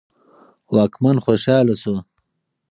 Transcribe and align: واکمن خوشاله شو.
واکمن 0.75 1.17
خوشاله 1.23 1.75
شو. 1.81 1.95